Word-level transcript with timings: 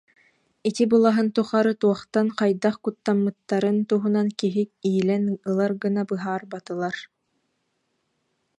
Ити 0.67 0.85
былаһын 0.91 1.27
тухары 1.39 1.73
туохтан, 1.81 2.27
хайдах 2.39 2.75
куттаммыттарын 2.85 3.77
туһунан 3.89 4.27
киһи 4.39 4.63
иилэн 4.89 5.23
ылар 5.49 5.73
гына 5.83 6.01
быһаарбатылар 6.11 6.97